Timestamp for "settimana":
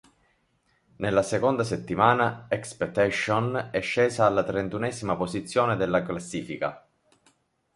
1.63-2.47